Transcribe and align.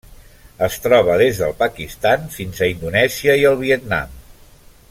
Es 0.67 0.77
troba 0.85 1.17
des 1.23 1.41
del 1.41 1.53
Pakistan 1.59 2.25
fins 2.39 2.63
a 2.67 2.73
Indonèsia 2.75 3.37
i 3.43 3.49
el 3.55 3.63
Vietnam. 3.65 4.21